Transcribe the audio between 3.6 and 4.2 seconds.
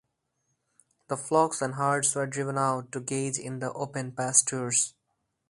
open